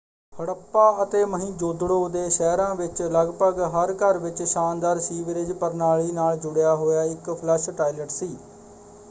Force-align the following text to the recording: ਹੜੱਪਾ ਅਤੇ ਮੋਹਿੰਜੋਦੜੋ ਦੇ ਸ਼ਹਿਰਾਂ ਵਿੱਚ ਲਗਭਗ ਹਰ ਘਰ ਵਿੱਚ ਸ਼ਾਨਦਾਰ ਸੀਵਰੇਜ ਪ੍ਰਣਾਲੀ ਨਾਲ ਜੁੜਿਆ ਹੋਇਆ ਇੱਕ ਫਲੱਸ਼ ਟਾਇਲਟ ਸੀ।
ਹੜੱਪਾ 0.33 0.83
ਅਤੇ 1.03 1.23
ਮੋਹਿੰਜੋਦੜੋ 1.25 2.07
ਦੇ 2.09 2.29
ਸ਼ਹਿਰਾਂ 2.29 2.73
ਵਿੱਚ 2.75 3.01
ਲਗਭਗ 3.03 3.59
ਹਰ 3.73 3.93
ਘਰ 3.99 4.17
ਵਿੱਚ 4.19 4.41
ਸ਼ਾਨਦਾਰ 4.43 4.99
ਸੀਵਰੇਜ 5.01 5.51
ਪ੍ਰਣਾਲੀ 5.53 6.11
ਨਾਲ 6.11 6.37
ਜੁੜਿਆ 6.37 6.75
ਹੋਇਆ 6.75 7.03
ਇੱਕ 7.05 7.29
ਫਲੱਸ਼ 7.33 7.69
ਟਾਇਲਟ 7.71 8.11
ਸੀ। 8.11 8.35